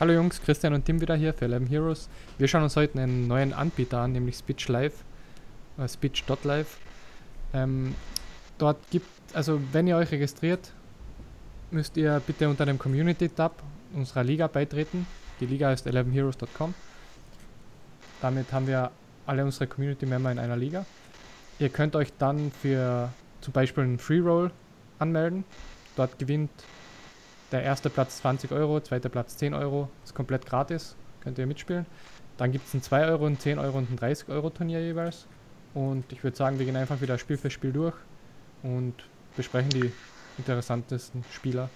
[0.00, 2.08] Hallo Jungs, Christian und Tim wieder hier für 11 Heroes.
[2.38, 4.92] Wir schauen uns heute einen neuen Anbieter an, nämlich Speech Live,
[5.76, 6.78] äh, Speech.live.
[7.52, 7.96] Ähm,
[8.58, 10.72] dort gibt, also wenn ihr euch registriert,
[11.72, 13.60] müsst ihr bitte unter dem Community-Tab
[13.92, 15.04] unserer Liga beitreten.
[15.40, 16.74] Die Liga ist 11heroes.com.
[18.22, 18.92] Damit haben wir
[19.26, 20.86] alle unsere Community-Member in einer Liga.
[21.58, 24.52] Ihr könnt euch dann für zum Beispiel einen Free Roll
[25.00, 25.42] anmelden.
[25.96, 26.52] Dort gewinnt
[27.52, 31.86] der erste Platz 20 Euro, zweiter Platz 10 Euro, ist komplett gratis, könnt ihr mitspielen.
[32.36, 35.26] Dann gibt es ein 2 Euro, ein 10 Euro und ein 30 Euro Turnier jeweils.
[35.74, 37.94] Und ich würde sagen, wir gehen einfach wieder Spiel für Spiel durch
[38.62, 38.94] und
[39.36, 39.92] besprechen die
[40.38, 41.68] interessantesten Spieler.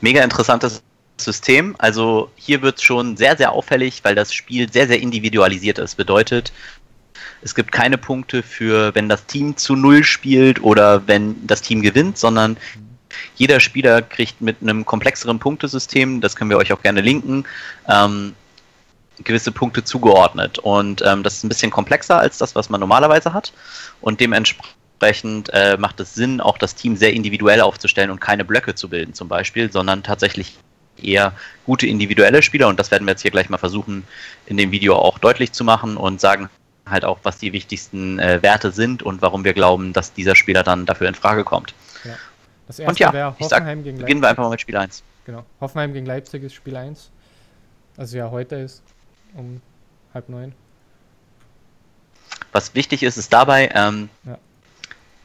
[0.00, 0.82] Mega interessantes
[1.18, 1.74] System.
[1.78, 5.96] Also hier wird es schon sehr, sehr auffällig, weil das Spiel sehr, sehr individualisiert ist.
[5.96, 6.52] Bedeutet,
[7.42, 11.82] es gibt keine Punkte für, wenn das Team zu Null spielt oder wenn das Team
[11.82, 12.56] gewinnt, sondern
[13.36, 17.44] jeder Spieler kriegt mit einem komplexeren Punktesystem, das können wir euch auch gerne linken,
[17.88, 18.34] ähm,
[19.24, 20.58] gewisse Punkte zugeordnet.
[20.58, 23.52] Und ähm, das ist ein bisschen komplexer als das, was man normalerweise hat.
[24.00, 28.74] Und dementsprechend äh, macht es Sinn, auch das Team sehr individuell aufzustellen und keine Blöcke
[28.74, 30.56] zu bilden zum Beispiel, sondern tatsächlich
[31.00, 31.32] eher
[31.66, 32.68] gute individuelle Spieler.
[32.68, 34.04] Und das werden wir jetzt hier gleich mal versuchen,
[34.46, 36.48] in dem Video auch deutlich zu machen und sagen
[36.88, 40.62] halt auch, was die wichtigsten äh, Werte sind und warum wir glauben, dass dieser Spieler
[40.62, 41.74] dann dafür in Frage kommt.
[42.04, 42.14] Ja.
[42.66, 44.00] Das erste ja, wäre Hoffenheim sag, gegen Leipzig.
[44.00, 45.02] Beginnen wir einfach mal mit Spiel 1.
[45.24, 45.44] Genau.
[45.60, 47.10] Hoffenheim gegen Leipzig ist Spiel 1.
[47.96, 48.82] Also ja, heute ist
[49.34, 49.60] um
[50.14, 50.52] halb neun.
[52.52, 54.38] Was wichtig ist, ist dabei, ähm, ja.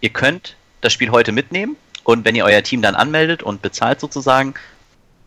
[0.01, 3.99] ihr könnt das Spiel heute mitnehmen und wenn ihr euer Team dann anmeldet und bezahlt
[3.99, 4.53] sozusagen,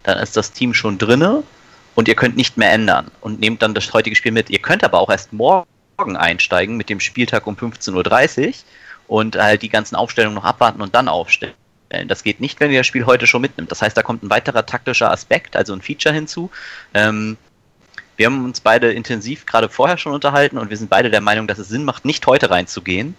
[0.03, 1.43] dann ist das Team schon drinne
[1.95, 4.49] und ihr könnt nicht mehr ändern und nehmt dann das heutige Spiel mit.
[4.49, 5.67] Ihr könnt aber auch erst morgen
[6.17, 8.55] einsteigen mit dem Spieltag um 15.30 Uhr
[9.09, 11.55] und halt die ganzen Aufstellungen noch abwarten und dann aufstellen.
[12.07, 13.71] Das geht nicht, wenn ihr das Spiel heute schon mitnimmt.
[13.71, 16.51] Das heißt, da kommt ein weiterer taktischer Aspekt, also ein Feature hinzu.
[16.95, 17.37] Ähm,
[18.17, 21.47] wir haben uns beide intensiv gerade vorher schon unterhalten und wir sind beide der Meinung,
[21.47, 23.17] dass es Sinn macht, nicht heute reinzugehen,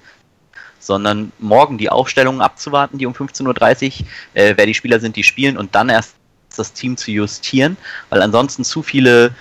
[0.79, 5.23] sondern morgen die Aufstellungen abzuwarten, die um 15.30 Uhr, äh, wer die Spieler sind, die
[5.23, 6.15] spielen und dann erst
[6.55, 7.77] das Team zu justieren,
[8.09, 9.33] weil ansonsten zu viele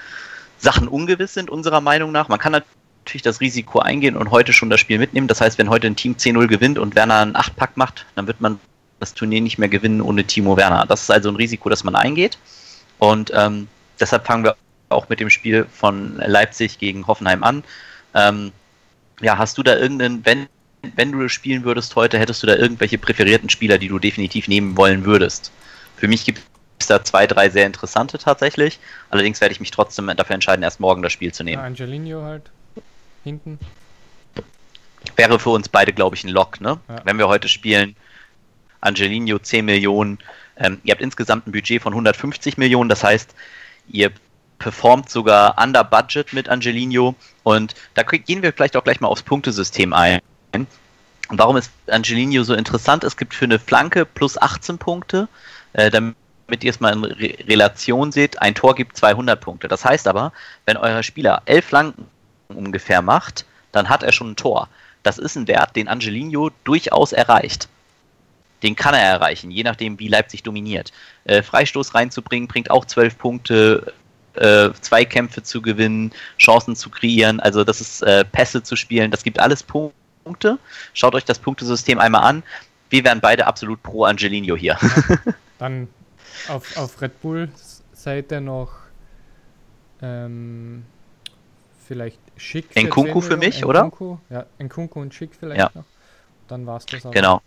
[0.59, 2.29] Sachen ungewiss sind, unserer Meinung nach.
[2.29, 5.29] Man kann natürlich das Risiko eingehen und heute schon das Spiel mitnehmen.
[5.29, 8.41] Das heißt, wenn heute ein Team 10-0 gewinnt und Werner einen 8-Pack macht, dann wird
[8.41, 8.59] man
[9.01, 10.87] das Turnier nicht mehr gewinnen ohne Timo Werner.
[10.87, 12.39] Das ist also ein Risiko, das man eingeht.
[12.99, 13.67] Und ähm,
[13.99, 14.57] deshalb fangen wir
[14.91, 17.65] auch mit dem Spiel von Leipzig gegen Hoffenheim an.
[18.15, 18.53] Ähm,
[19.21, 20.47] ja, hast du da irgendeinen, wenn,
[20.97, 24.77] wenn du spielen würdest heute, hättest du da irgendwelche präferierten Spieler, die du definitiv nehmen
[24.77, 25.51] wollen würdest?
[25.97, 26.41] Für mich gibt
[26.79, 28.79] es da zwei, drei sehr interessante tatsächlich.
[29.11, 31.61] Allerdings werde ich mich trotzdem dafür entscheiden, erst morgen das Spiel zu nehmen.
[31.61, 32.51] Ja, Angelino halt
[33.25, 33.59] hinten.
[35.17, 36.79] Wäre für uns beide, glaube ich, ein Lock, ne?
[36.89, 37.01] Ja.
[37.05, 37.97] Wenn wir heute spielen,
[38.81, 40.19] Angelino 10 Millionen.
[40.57, 43.35] Ähm, ihr habt insgesamt ein Budget von 150 Millionen, das heißt,
[43.89, 44.11] ihr
[44.59, 49.23] performt sogar under budget mit Angelino und da gehen wir vielleicht auch gleich mal aufs
[49.23, 50.21] Punktesystem ein.
[51.31, 53.05] Warum ist Angelino so interessant?
[53.05, 55.29] Es gibt für eine Flanke plus 18 Punkte,
[55.73, 56.17] äh, damit
[56.63, 59.69] ihr es mal in Re Relation seht, ein Tor gibt 200 Punkte.
[59.69, 60.33] Das heißt aber,
[60.67, 62.07] wenn euer Spieler elf Flanken
[62.49, 64.69] ungefähr macht, dann hat er schon ein Tor.
[65.05, 67.69] Das ist ein Wert, den Angelino durchaus erreicht
[68.63, 70.93] den kann er erreichen, je nachdem, wie Leipzig dominiert.
[71.25, 73.93] Äh, Freistoß reinzubringen, bringt auch zwölf Punkte,
[74.35, 79.23] äh, Zweikämpfe zu gewinnen, Chancen zu kreieren, also das ist äh, Pässe zu spielen, das
[79.23, 80.59] gibt alles Punkte.
[80.93, 82.43] Schaut euch das Punktesystem einmal an.
[82.91, 84.79] Wir wären beide absolut pro Angelino hier.
[84.81, 85.17] Ja,
[85.59, 85.89] dann
[86.49, 87.49] auf, auf Red Bull
[87.93, 88.73] Seite noch
[90.03, 90.85] ähm,
[91.87, 92.75] vielleicht Schick.
[92.75, 93.91] Nkunku für mich, oder?
[94.31, 95.71] Ja, Nkunku und Schick vielleicht ja.
[95.75, 95.85] noch.
[96.49, 97.11] Dann war es das auch.
[97.11, 97.43] Genau.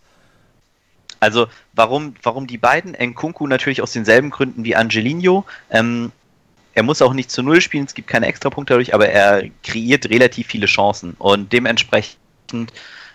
[1.24, 2.92] Also warum, warum die beiden?
[2.92, 5.46] Nkunku natürlich aus denselben Gründen wie Angelino.
[5.70, 6.12] Ähm,
[6.74, 10.10] er muss auch nicht zu Null spielen, es gibt keine Extrapunkte dadurch, aber er kreiert
[10.10, 11.14] relativ viele Chancen.
[11.18, 12.72] Und dementsprechend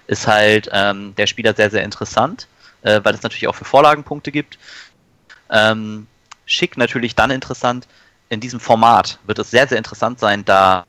[0.07, 2.47] ist halt ähm, der Spieler sehr, sehr interessant,
[2.81, 4.57] äh, weil es natürlich auch für Vorlagenpunkte gibt.
[5.51, 6.07] Ähm,
[6.45, 7.87] Schick natürlich dann interessant.
[8.29, 10.85] In diesem Format wird es sehr, sehr interessant sein, da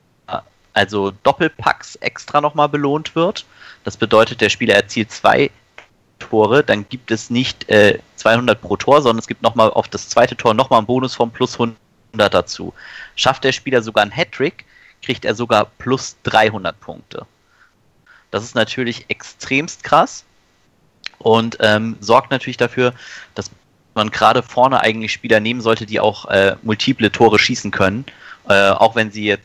[0.73, 3.45] also Doppelpacks extra nochmal belohnt wird.
[3.85, 5.51] Das bedeutet, der Spieler erzielt zwei
[6.21, 10.09] Tore, dann gibt es nicht äh, 200 pro Tor, sondern es gibt nochmal auf das
[10.09, 11.77] zweite Tor nochmal einen Bonus von plus 100
[12.33, 12.73] dazu.
[13.17, 14.65] Schafft der Spieler sogar einen Hattrick,
[15.03, 17.27] kriegt er sogar plus 300 Punkte.
[18.31, 20.25] Das ist natürlich extremst krass
[21.19, 22.95] und ähm, sorgt natürlich dafür,
[23.35, 23.51] dass
[23.95, 28.05] man gerade vorne eigentlich Spieler nehmen sollte, die auch äh, multiple Tore schießen können,
[28.49, 29.45] äh, auch wenn sie jetzt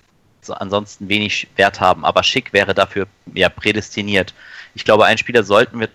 [0.50, 2.06] ansonsten wenig Wert haben.
[2.06, 4.34] Aber Schick wäre dafür ja prädestiniert.
[4.76, 5.90] Ich glaube, einen Spieler sollten wir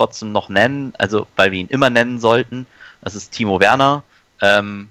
[0.00, 2.66] trotzdem noch nennen, also weil wir ihn immer nennen sollten.
[3.02, 4.02] Das ist Timo Werner.
[4.40, 4.88] Ähm,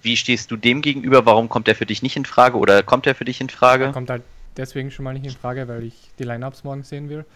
[0.00, 1.26] wie stehst du dem gegenüber?
[1.26, 3.84] Warum kommt der für dich nicht in Frage oder kommt der für dich in Frage?
[3.84, 4.22] Er kommt halt
[4.56, 7.26] deswegen schon mal nicht in Frage, weil ich die Lineups morgen sehen will.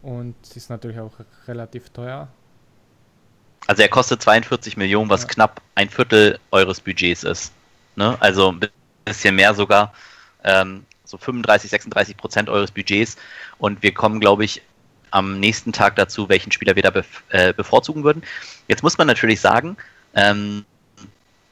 [0.00, 1.12] Und es ist natürlich auch
[1.46, 2.28] relativ teuer.
[3.66, 5.28] Also er kostet 42 Millionen, was ja.
[5.28, 7.52] knapp ein Viertel eures Budgets ist.
[7.96, 8.16] Ne?
[8.20, 8.60] Also ein
[9.04, 9.92] bisschen mehr sogar.
[10.44, 13.16] Ähm, so 35, 36 Prozent eures Budgets.
[13.58, 14.62] Und wir kommen, glaube ich,
[15.12, 16.92] am nächsten Tag dazu, welchen Spieler wir da
[17.28, 18.22] äh, bevorzugen würden.
[18.68, 19.76] Jetzt muss man natürlich sagen,
[20.14, 20.64] ähm,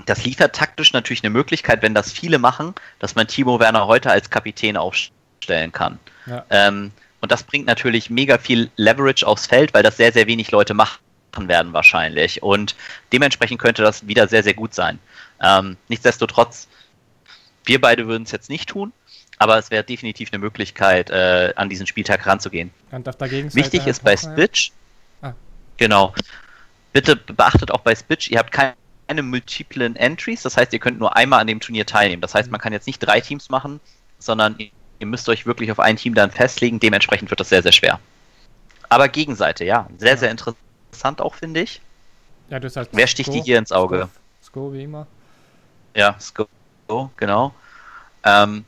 [0.07, 4.11] das liefert taktisch natürlich eine Möglichkeit, wenn das viele machen, dass man Timo Werner heute
[4.11, 5.99] als Kapitän aufstellen kann.
[6.27, 6.45] Ja.
[6.51, 6.91] Ähm,
[7.21, 10.75] und das bringt natürlich mega viel Leverage aufs Feld, weil das sehr, sehr wenig Leute
[10.75, 10.99] machen
[11.39, 12.43] werden wahrscheinlich.
[12.43, 12.75] Und
[13.13, 14.99] dementsprechend könnte das wieder sehr, sehr gut sein.
[15.43, 16.69] Ähm, nichtsdestotrotz,
[17.65, 18.93] wir beide würden es jetzt nicht tun,
[19.41, 22.71] aber es wäre definitiv eine Möglichkeit, äh, an diesen Spieltag ranzugehen.
[22.93, 24.71] Wichtig ist bei Spitch,
[25.23, 25.33] ah.
[25.79, 26.13] genau,
[26.93, 31.17] bitte beachtet auch bei Spitch, ihr habt keine multiplen Entries, das heißt, ihr könnt nur
[31.17, 32.21] einmal an dem Turnier teilnehmen.
[32.21, 32.53] Das heißt, mhm.
[32.53, 33.81] man kann jetzt nicht drei Teams machen,
[34.19, 36.79] sondern ihr müsst euch wirklich auf ein Team dann festlegen.
[36.79, 37.99] Dementsprechend wird das sehr, sehr schwer.
[38.91, 40.17] Aber Gegenseite, ja, sehr, ja.
[40.19, 41.81] sehr interessant auch, finde ich.
[42.51, 44.11] Ja, du halt Wer sticht dir hier ins Auge?
[44.43, 45.07] Sko, wie immer.
[45.97, 46.47] Ja, Sko,
[47.17, 47.55] genau.
[48.23, 48.67] Ähm,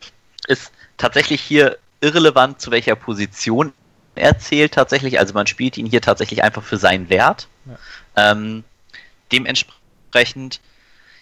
[0.48, 3.72] ist tatsächlich hier irrelevant, zu welcher Position
[4.14, 5.18] er zählt tatsächlich.
[5.18, 7.48] Also man spielt ihn hier tatsächlich einfach für seinen Wert.
[7.64, 8.32] Ja.
[8.32, 8.64] Ähm,
[9.30, 10.60] dementsprechend,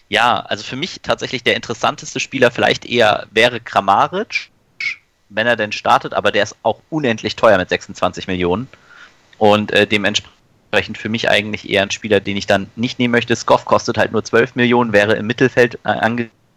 [0.09, 4.49] ja, also für mich tatsächlich der interessanteste Spieler vielleicht eher wäre Kramaric,
[5.29, 8.67] wenn er denn startet, aber der ist auch unendlich teuer mit 26 Millionen.
[9.37, 13.35] Und äh, dementsprechend für mich eigentlich eher ein Spieler, den ich dann nicht nehmen möchte.
[13.35, 15.89] Skoff kostet halt nur 12 Millionen, wäre im Mittelfeld äh,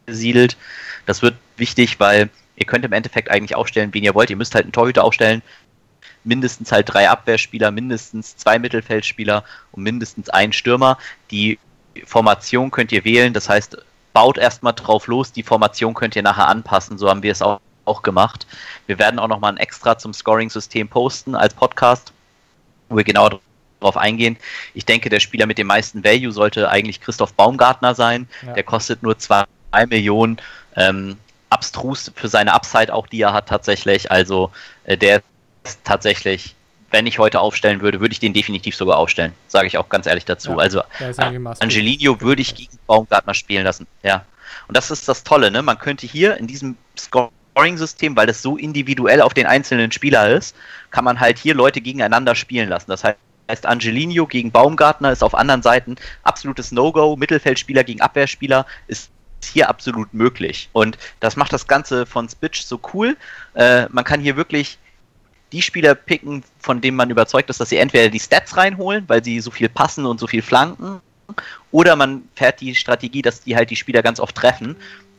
[0.07, 0.57] angesiedelt.
[1.07, 4.31] Das wird wichtig, weil ihr könnt im Endeffekt eigentlich aufstellen, wen ihr wollt.
[4.31, 5.43] Ihr müsst halt einen Torhüter aufstellen,
[6.25, 10.99] mindestens halt drei Abwehrspieler, mindestens zwei Mittelfeldspieler und mindestens einen Stürmer.
[11.31, 11.59] Die
[12.05, 13.79] Formation könnt ihr wählen, das heißt,
[14.13, 17.61] baut erstmal drauf los, die Formation könnt ihr nachher anpassen, so haben wir es auch,
[17.85, 18.47] auch gemacht.
[18.87, 22.13] Wir werden auch nochmal ein extra zum Scoring-System posten als Podcast,
[22.89, 23.41] wo wir genau
[23.81, 24.37] darauf eingehen.
[24.73, 28.29] Ich denke, der Spieler mit dem meisten Value sollte eigentlich Christoph Baumgartner sein.
[28.47, 28.55] Ja.
[28.55, 29.45] Der kostet nur zwei
[29.89, 30.41] Millionen.
[30.77, 31.17] Ähm,
[31.55, 34.11] abstrus für seine Upside auch, die er hat tatsächlich.
[34.11, 34.51] Also
[34.85, 35.23] äh, der
[35.65, 36.55] ist tatsächlich,
[36.91, 39.33] wenn ich heute aufstellen würde, würde ich den definitiv sogar aufstellen.
[39.49, 40.51] Sage ich auch ganz ehrlich dazu.
[40.51, 40.83] Ja, also
[41.61, 43.87] Angelino würde ich gegen Baumgartner spielen lassen.
[44.03, 44.25] Ja.
[44.69, 45.63] Und das ist das Tolle, ne?
[45.63, 50.55] Man könnte hier in diesem Scoring-System, weil das so individuell auf den einzelnen Spieler ist,
[50.91, 52.91] kann man halt hier Leute gegeneinander spielen lassen.
[52.91, 53.19] Das heißt,
[53.51, 59.11] heißt Angelino gegen Baumgartner ist auf anderen Seiten absolutes No-Go, Mittelfeldspieler gegen Abwehrspieler ist
[59.47, 60.69] hier absolut möglich.
[60.73, 63.17] Und das macht das Ganze von Spitch so cool.
[63.55, 64.79] Äh, man kann hier wirklich
[65.53, 69.23] die Spieler picken, von denen man überzeugt ist, dass sie entweder die Stats reinholen, weil
[69.23, 71.01] sie so viel passen und so viel flanken,
[71.71, 74.77] oder man fährt die Strategie, dass die halt die Spieler ganz oft treffen.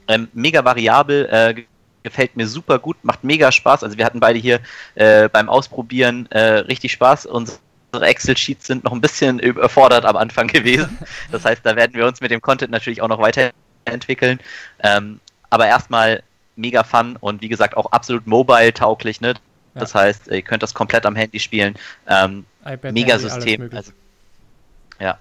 [0.08, 1.64] Ähm, mega variabel, äh,
[2.04, 3.84] gefällt mir super gut, macht mega Spaß.
[3.84, 4.60] Also wir hatten beide hier
[4.96, 7.26] äh, beim Ausprobieren äh, richtig Spaß.
[7.26, 7.60] Unsere
[7.94, 10.98] Excel-Sheets sind noch ein bisschen überfordert am Anfang gewesen.
[11.32, 13.52] Das heißt, da werden wir uns mit dem Content natürlich auch noch weiter
[13.86, 14.40] entwickeln.
[14.84, 16.24] Ähm, aber erstmal
[16.56, 19.22] mega fun und wie gesagt auch absolut mobile tauglich.
[19.22, 19.36] Ne?
[19.74, 20.02] Das ja.
[20.02, 21.76] heißt, ihr könnt das komplett am Handy spielen.
[22.08, 22.46] Ähm,
[22.92, 23.70] mega System.
[23.74, 23.92] Also,
[25.00, 25.18] ja.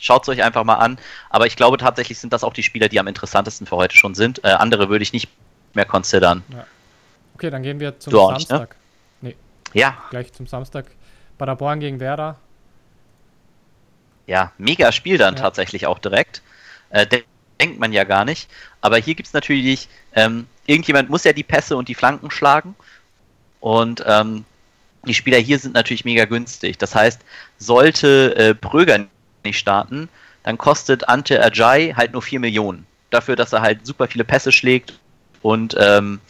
[0.00, 0.98] Schaut es euch einfach mal an.
[1.30, 4.14] Aber ich glaube tatsächlich sind das auch die Spieler, die am interessantesten für heute schon
[4.14, 4.42] sind.
[4.44, 5.28] Äh, andere würde ich nicht
[5.74, 6.42] mehr considern.
[6.48, 6.66] Ja.
[7.34, 8.76] Okay, dann gehen wir zum du Samstag.
[9.20, 9.44] Nicht, ne?
[9.72, 9.80] Nee.
[9.80, 9.96] Ja.
[10.10, 10.86] Gleich zum Samstag.
[11.38, 12.38] Paderborn gegen Werder.
[14.26, 15.42] Ja, mega Spiel dann ja.
[15.42, 16.42] tatsächlich auch direkt.
[16.90, 17.06] Äh,
[17.60, 18.48] denkt man ja gar nicht.
[18.80, 22.74] Aber hier gibt es natürlich, ähm, irgendjemand muss ja die Pässe und die Flanken schlagen.
[23.60, 24.44] Und ähm,
[25.06, 26.78] die Spieler hier sind natürlich mega günstig.
[26.78, 27.20] Das heißt,
[27.58, 29.06] sollte äh, Bröger
[29.44, 30.08] nicht starten,
[30.42, 32.86] dann kostet Ante Ajay halt nur 4 Millionen.
[33.10, 34.98] Dafür, dass er halt super viele Pässe schlägt
[35.42, 36.20] und ähm,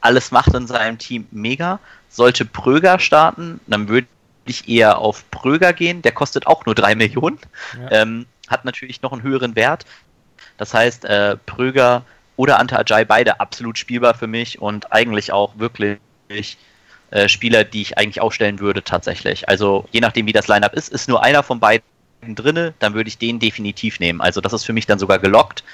[0.00, 1.80] alles macht in seinem Team mega.
[2.08, 4.06] Sollte Pröger starten, dann würde
[4.44, 6.02] ich eher auf Pröger gehen.
[6.02, 7.38] Der kostet auch nur 3 Millionen.
[7.78, 8.02] Ja.
[8.02, 9.86] Ähm, hat natürlich noch einen höheren Wert.
[10.56, 12.04] Das heißt, äh, Pröger
[12.36, 15.98] oder Ante Ajay beide absolut spielbar für mich und eigentlich auch wirklich
[17.10, 19.48] äh, Spieler, die ich eigentlich aufstellen würde tatsächlich.
[19.48, 21.84] Also je nachdem, wie das Lineup ist, ist nur einer von beiden
[22.22, 24.20] drinne, dann würde ich den definitiv nehmen.
[24.20, 25.64] Also das ist für mich dann sogar gelockt,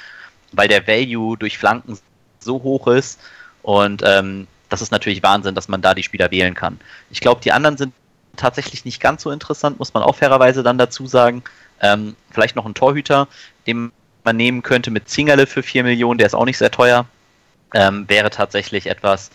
[0.52, 1.98] weil der Value durch Flanken
[2.40, 3.20] so hoch ist
[3.62, 6.80] und ähm, das ist natürlich Wahnsinn, dass man da die Spieler wählen kann.
[7.10, 7.92] Ich glaube, die anderen sind
[8.36, 11.42] tatsächlich nicht ganz so interessant, muss man auch fairerweise dann dazu sagen.
[11.80, 13.28] Ähm, vielleicht noch ein Torhüter,
[13.66, 13.92] dem
[14.24, 17.06] man nehmen könnte mit Zingerle für 4 Millionen, der ist auch nicht sehr teuer,
[17.74, 19.30] ähm, wäre tatsächlich etwas,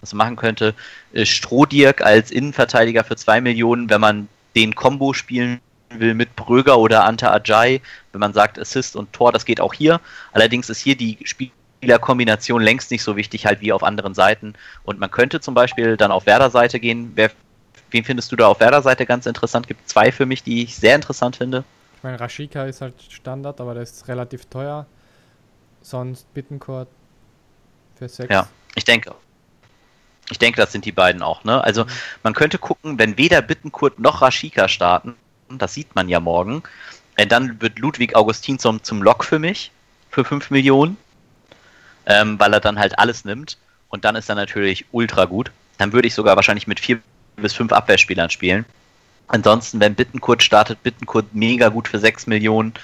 [0.00, 0.74] was man machen könnte.
[1.12, 6.78] Äh, Strohdirk als Innenverteidiger für 2 Millionen, wenn man den Combo spielen will mit Bröger
[6.78, 7.80] oder Ante Ajay,
[8.12, 10.00] wenn man sagt Assist und Tor, das geht auch hier.
[10.32, 14.54] Allerdings ist hier die Spielerkombination längst nicht so wichtig halt wie auf anderen Seiten.
[14.84, 17.12] Und man könnte zum Beispiel dann auf Werder-Seite gehen.
[17.14, 17.30] Wer,
[17.90, 19.68] wen findest du da auf Werder-Seite ganz interessant?
[19.68, 21.64] Gibt zwei für mich, die ich sehr interessant finde.
[22.04, 24.84] Ich meine, Rashika ist halt Standard, aber der ist relativ teuer.
[25.80, 26.86] Sonst Bittencourt
[27.96, 28.30] für 6.
[28.30, 29.14] Ja, ich denke.
[30.28, 31.44] Ich denke, das sind die beiden auch.
[31.44, 31.64] Ne?
[31.64, 31.88] Also mhm.
[32.22, 35.16] man könnte gucken, wenn weder Bittenkurt noch Rashika starten,
[35.48, 36.62] das sieht man ja morgen,
[37.16, 39.72] äh, dann wird Ludwig Augustin zum, zum Lock für mich,
[40.10, 40.98] für 5 Millionen,
[42.04, 43.56] ähm, weil er dann halt alles nimmt.
[43.88, 45.50] Und dann ist er natürlich ultra gut.
[45.78, 47.00] Dann würde ich sogar wahrscheinlich mit 4
[47.36, 48.66] bis 5 Abwehrspielern spielen.
[49.28, 52.74] Ansonsten, wenn Bittenkurt startet, Bittenkurt mega gut für 6 Millionen.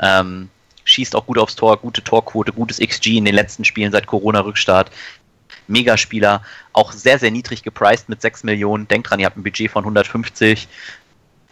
[0.00, 0.48] Ähm,
[0.84, 4.90] schießt auch gut aufs Tor, gute Torquote, gutes XG in den letzten Spielen seit Corona-Rückstart.
[5.68, 6.42] Megaspieler,
[6.72, 8.88] auch sehr, sehr niedrig gepriced mit 6 Millionen.
[8.88, 10.68] Denkt dran, ihr habt ein Budget von 150.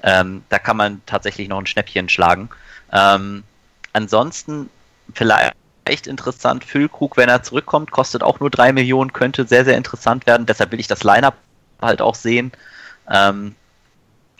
[0.02, 2.48] Ähm, da kann man tatsächlich noch ein Schnäppchen schlagen.
[2.92, 3.44] Ähm,
[3.92, 4.70] ansonsten
[5.12, 10.26] vielleicht interessant, Füllkrug, wenn er zurückkommt, kostet auch nur 3 Millionen, könnte sehr, sehr interessant
[10.26, 10.46] werden.
[10.46, 11.34] Deshalb will ich das Lineup
[11.80, 12.52] halt auch sehen.
[13.10, 13.54] Ähm,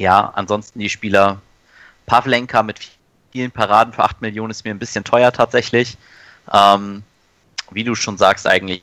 [0.01, 1.43] ja, ansonsten die Spieler
[2.07, 2.81] Pavlenka mit
[3.33, 5.99] vielen Paraden für 8 Millionen ist mir ein bisschen teuer tatsächlich.
[6.51, 7.03] Ähm,
[7.71, 8.83] wie du schon sagst, eigentlich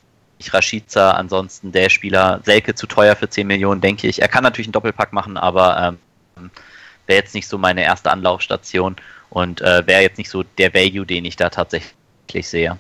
[0.50, 4.22] Rashica, ansonsten der Spieler, Selke zu teuer für 10 Millionen, denke ich.
[4.22, 5.98] Er kann natürlich einen Doppelpack machen, aber
[6.38, 6.52] ähm,
[7.08, 8.96] wäre jetzt nicht so meine erste Anlaufstation
[9.32, 12.78] und äh, wäre jetzt nicht so der Value, den ich da tatsächlich sehe.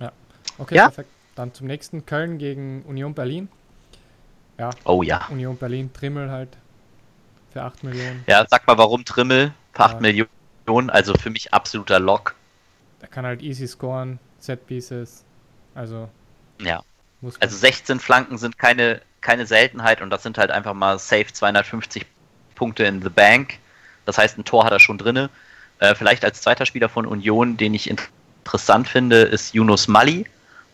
[0.00, 0.12] Ja,
[0.56, 0.84] okay, ja?
[0.84, 1.10] perfekt.
[1.34, 3.50] Dann zum nächsten Köln gegen Union Berlin.
[4.56, 4.70] Ja.
[4.84, 5.26] Oh ja.
[5.28, 6.48] Union Berlin, Trimmel halt
[7.52, 8.24] für 8 Millionen.
[8.26, 10.00] Ja, sag mal, warum Trimmel für 8 ja.
[10.00, 10.90] Millionen?
[10.90, 12.34] also für mich absoluter Lock.
[13.00, 15.24] Er kann halt easy scoren, Set Pieces,
[15.74, 16.10] also.
[16.60, 16.82] Ja.
[17.40, 22.06] Also 16 Flanken sind keine, keine Seltenheit und das sind halt einfach mal safe 250
[22.54, 23.58] Punkte in the Bank.
[24.04, 25.30] Das heißt, ein Tor hat er schon drinne.
[25.80, 30.26] Äh, vielleicht als zweiter Spieler von Union, den ich interessant finde, ist Yunus Mali.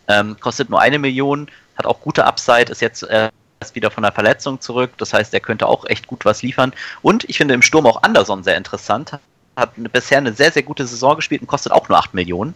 [0.08, 3.30] Ähm, kostet nur eine Million, hat auch gute Upside, ist jetzt äh,
[3.64, 4.92] erst wieder von der Verletzung zurück.
[4.98, 6.72] Das heißt, er könnte auch echt gut was liefern.
[7.02, 9.18] Und ich finde im Sturm auch Anderson sehr interessant
[9.56, 12.54] hat bisher eine sehr, sehr gute Saison gespielt und kostet auch nur 8 Millionen.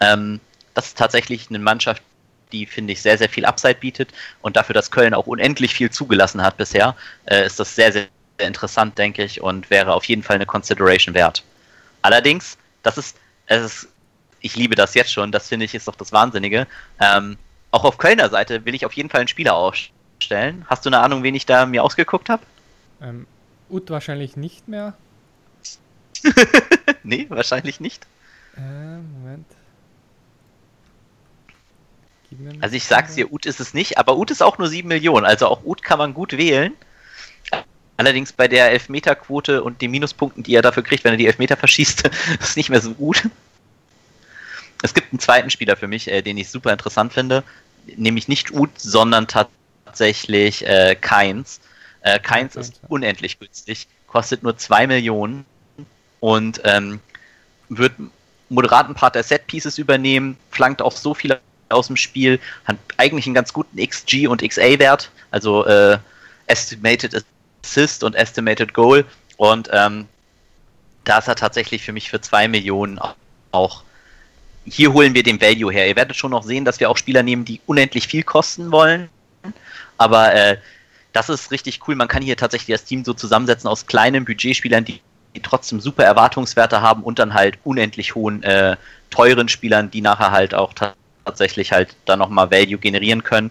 [0.00, 0.40] Ähm,
[0.74, 2.02] das ist tatsächlich eine Mannschaft,
[2.52, 4.10] die, finde ich, sehr, sehr viel Upside bietet
[4.42, 6.94] und dafür, dass Köln auch unendlich viel zugelassen hat bisher,
[7.24, 8.06] äh, ist das sehr, sehr,
[8.38, 11.42] sehr interessant, denke ich, und wäre auf jeden Fall eine Consideration wert.
[12.02, 13.88] Allerdings, das ist, es ist,
[14.40, 16.68] ich liebe das jetzt schon, das finde ich ist doch das Wahnsinnige.
[17.00, 17.36] Ähm,
[17.72, 19.95] auch auf Kölner Seite will ich auf jeden Fall einen Spieler aufstellen.
[20.66, 22.42] Hast du eine Ahnung, wen ich da mir ausgeguckt habe?
[23.00, 23.26] Ähm,
[23.68, 24.94] Ut wahrscheinlich nicht mehr.
[27.02, 28.06] nee, wahrscheinlich nicht.
[28.56, 29.46] Äh, Moment.
[32.60, 35.24] Also ich sag's dir, Ut ist es nicht, aber Ut ist auch nur 7 Millionen,
[35.24, 36.72] also auch Ut kann man gut wählen.
[37.96, 41.56] Allerdings bei der Elfmeterquote und den Minuspunkten, die er dafür kriegt, wenn er die Elfmeter
[41.56, 43.28] verschießt, ist nicht mehr so gut.
[44.82, 47.42] Es gibt einen zweiten Spieler für mich, äh, den ich super interessant finde,
[47.96, 49.56] nämlich nicht Ut, sondern tatsächlich
[49.94, 51.60] äh, Keins.
[52.02, 55.44] Äh, Keins ist unendlich günstig, kostet nur 2 Millionen
[56.20, 57.00] und ähm,
[57.68, 57.92] wird
[58.48, 61.38] moderaten Part der Set Pieces übernehmen, flankt auch so viel
[61.68, 65.98] aus dem Spiel, hat eigentlich einen ganz guten XG und XA-Wert, also äh,
[66.46, 67.24] Estimated
[67.64, 69.04] Assist und Estimated Goal.
[69.36, 70.06] Und ähm,
[71.04, 73.00] da ist er tatsächlich für mich für 2 Millionen
[73.52, 73.82] auch.
[74.64, 75.88] Hier holen wir den Value her.
[75.88, 79.08] Ihr werdet schon noch sehen, dass wir auch Spieler nehmen, die unendlich viel kosten wollen.
[79.98, 80.58] Aber äh,
[81.12, 81.94] das ist richtig cool.
[81.94, 85.00] Man kann hier tatsächlich das Team so zusammensetzen aus kleinen Budgetspielern, die
[85.36, 88.76] die trotzdem super Erwartungswerte haben und dann halt unendlich hohen, äh,
[89.10, 90.72] teuren Spielern, die nachher halt auch
[91.24, 93.50] tatsächlich halt dann nochmal Value generieren können.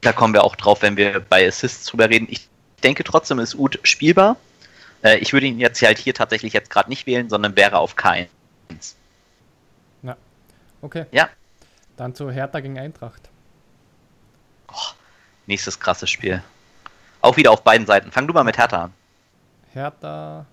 [0.00, 2.28] Da kommen wir auch drauf, wenn wir bei Assists drüber reden.
[2.30, 2.48] Ich
[2.82, 4.36] denke trotzdem ist Ud spielbar.
[5.02, 7.96] Äh, ich würde ihn jetzt halt hier tatsächlich jetzt gerade nicht wählen, sondern wäre auf
[7.96, 8.28] keins.
[10.02, 10.16] Ja.
[10.80, 11.06] Okay.
[11.10, 11.28] Ja.
[11.96, 13.30] Dann zu Hertha gegen Eintracht.
[15.46, 16.42] Nächstes krasses Spiel.
[17.20, 18.10] Auch wieder auf beiden Seiten.
[18.10, 18.92] Fang du mal mit Hertha an.
[19.72, 20.46] Hertha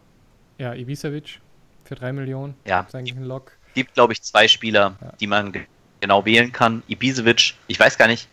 [0.57, 1.39] ja, Ibisevic
[1.83, 2.55] für 3 Millionen.
[2.65, 2.81] Ja.
[2.81, 3.51] Ist eigentlich ein Lock.
[3.73, 5.13] Gibt, glaube ich, zwei Spieler, ja.
[5.19, 5.53] die man
[5.99, 6.83] genau wählen kann.
[6.87, 8.27] Ibisevic, ich weiß gar nicht.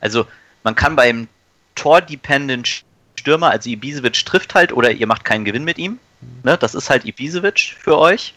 [0.00, 0.26] Also,
[0.62, 1.28] man kann beim
[1.74, 2.84] Tor-Dependent
[3.16, 5.98] Stürmer, also Ibisevic trifft halt oder ihr macht keinen Gewinn mit ihm.
[6.20, 6.40] Mhm.
[6.42, 8.34] Ne, das ist halt Ibisevic für euch.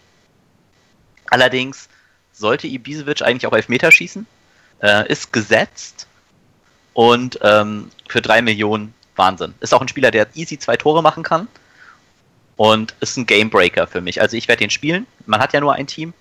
[1.30, 1.90] Allerdings
[2.32, 4.26] sollte Ibisevic eigentlich auch Elfmeter schießen.
[4.82, 6.07] Äh, ist gesetzt
[6.98, 9.54] und ähm, für 3 Millionen Wahnsinn.
[9.60, 11.48] Ist auch ein Spieler, der easy zwei Tore machen kann
[12.56, 14.20] und ist ein Gamebreaker für mich.
[14.20, 15.06] Also ich werde den spielen.
[15.28, 16.16] Man hat ja nur ein Team.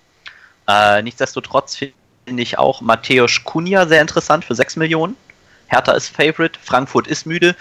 [0.67, 5.17] Äh, nichtsdestotrotz finde ich auch Matthäus Kunja sehr interessant für 6 Millionen.
[5.65, 7.55] Hertha ist Favorite, Frankfurt ist müde.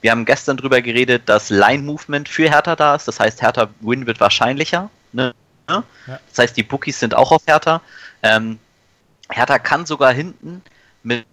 [0.00, 3.06] Wir haben gestern drüber geredet, dass Line-Movement für Hertha da ist.
[3.06, 4.88] Das heißt, Hertha Win wird wahrscheinlicher.
[5.12, 5.34] Ne?
[5.68, 5.84] Ja.
[6.06, 7.82] Das heißt, die Bookies sind auch auf Hertha.
[8.22, 8.58] Ähm,
[9.28, 10.62] Hertha kann sogar hinten
[11.02, 11.26] mit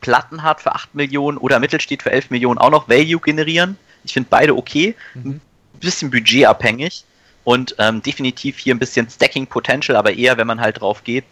[0.00, 3.76] Plattenhardt für 8 Millionen oder Mittelstedt für 11 Millionen auch noch Value generieren.
[4.04, 4.94] Ich finde beide okay.
[5.14, 5.40] Mhm.
[5.74, 7.04] Ein bisschen budgetabhängig
[7.44, 11.24] und ähm, definitiv hier ein bisschen Stacking Potential, aber eher, wenn man halt drauf geht,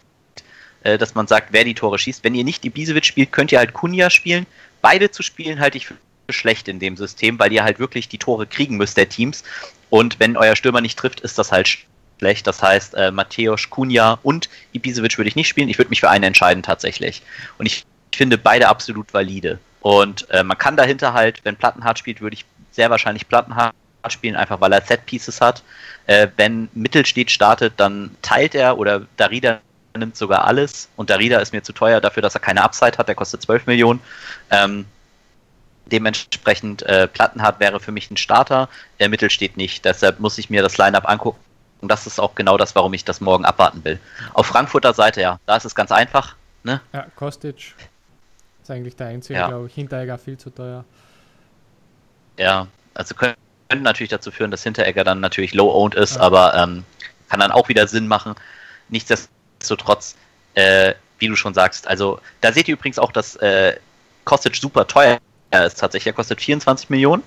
[0.83, 2.23] äh, dass man sagt, wer die Tore schießt.
[2.23, 4.45] Wenn ihr nicht Ibisevic spielt, könnt ihr halt Kunja spielen.
[4.81, 5.95] Beide zu spielen halte ich für
[6.29, 9.43] schlecht in dem System, weil ihr halt wirklich die Tore kriegen müsst der Teams.
[9.89, 11.85] Und wenn euer Stürmer nicht trifft, ist das halt
[12.19, 12.47] schlecht.
[12.47, 15.69] Das heißt, äh, Matthäus, Kunja und Ibisevic würde ich nicht spielen.
[15.69, 17.21] Ich würde mich für einen entscheiden tatsächlich.
[17.57, 19.59] Und ich finde beide absolut valide.
[19.81, 23.75] Und äh, man kann dahinter halt, wenn Plattenhardt spielt, würde ich sehr wahrscheinlich Plattenhardt
[24.09, 25.63] spielen, einfach weil er Set Pieces hat.
[26.07, 29.59] Äh, wenn Mittelstedt startet, dann teilt er oder Darida
[29.97, 33.09] nimmt sogar alles und Darida ist mir zu teuer dafür, dass er keine Upside hat,
[33.09, 33.99] der kostet 12 Millionen.
[34.49, 34.85] Ähm,
[35.85, 39.83] dementsprechend äh, Plattenhardt wäre für mich ein Starter, der Mittelstedt nicht.
[39.83, 41.39] Deshalb muss ich mir das Lineup angucken.
[41.81, 43.99] Und das ist auch genau das, warum ich das morgen abwarten will.
[44.33, 46.35] Auf Frankfurter Seite, ja, da ist es ganz einfach.
[46.63, 46.79] Ne?
[46.93, 47.73] Ja, Kostic
[48.61, 49.47] ist eigentlich der einzige, ja.
[49.47, 49.73] glaube ich.
[49.73, 50.85] Hinteregger viel zu teuer.
[52.37, 53.37] Ja, also könnte
[53.69, 56.21] natürlich dazu führen, dass Hinteregger dann natürlich low-owned ist, ja.
[56.21, 56.83] aber ähm,
[57.29, 58.35] kann dann auch wieder Sinn machen.
[58.89, 60.15] Nichtsdestotrotz,
[60.55, 63.77] äh, wie du schon sagst, also da seht ihr übrigens auch, dass äh,
[64.25, 65.19] Kostic super teuer
[65.65, 66.07] ist tatsächlich.
[66.07, 67.23] Er kostet 24 Millionen,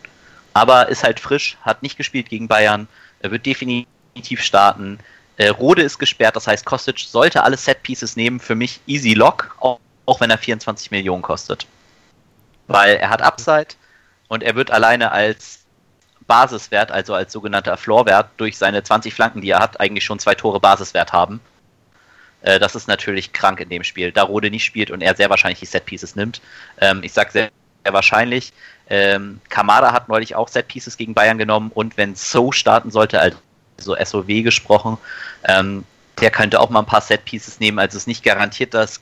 [0.53, 2.88] aber ist halt frisch, hat nicht gespielt gegen Bayern,
[3.21, 4.99] er wird definitiv starten.
[5.37, 8.38] Äh, Rode ist gesperrt, das heißt, Kostic sollte alle Set-Pieces nehmen.
[8.38, 11.66] Für mich easy lock, auch, auch wenn er 24 Millionen kostet.
[12.66, 13.75] Weil er hat Upside
[14.28, 15.64] und er wird alleine als
[16.26, 20.34] Basiswert, also als sogenannter Floorwert, durch seine 20 Flanken, die er hat, eigentlich schon zwei
[20.34, 21.40] Tore Basiswert haben.
[22.42, 24.12] Äh, das ist natürlich krank in dem Spiel.
[24.12, 26.40] Da Rode nicht spielt und er sehr wahrscheinlich die Set-Pieces nimmt.
[26.80, 27.50] Ähm, ich sag sehr,
[27.87, 28.52] wahrscheinlich.
[28.88, 33.96] Ähm, Kamada hat neulich auch Set-Pieces gegen Bayern genommen und wenn So starten sollte, also
[34.02, 34.99] SOW gesprochen,
[35.44, 35.84] ähm,
[36.20, 37.78] der könnte auch mal ein paar Set-Pieces nehmen.
[37.78, 39.00] Also es ist nicht garantiert, dass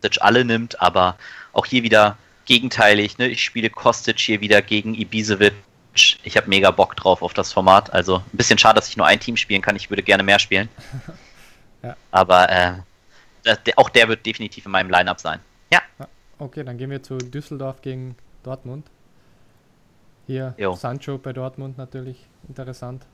[0.00, 1.16] Kostic alle nimmt, aber
[1.52, 3.18] auch hier wieder gegenteilig.
[3.18, 3.28] Ne?
[3.28, 5.54] Ich spiele Kostic hier wieder gegen Ibisevic.
[5.94, 7.92] Ich habe mega Bock drauf auf das Format.
[7.92, 9.76] Also ein bisschen schade, dass ich nur ein Team spielen kann.
[9.76, 10.68] Ich würde gerne mehr spielen.
[11.82, 11.96] ja.
[12.10, 12.74] Aber äh,
[13.76, 15.40] auch der wird definitiv in meinem Lineup sein.
[15.72, 15.80] Ja.
[16.38, 18.86] Okay, dann gehen wir zu Düsseldorf gegen Dortmund.
[20.26, 20.74] Hier jo.
[20.74, 23.04] Sancho bei Dortmund natürlich interessant.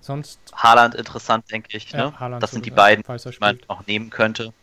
[0.00, 0.40] Sonst.
[0.54, 1.90] Haaland interessant, denke ich.
[1.90, 2.38] Ja, ne?
[2.38, 4.54] das sind die beiden, die man noch nehmen könnte.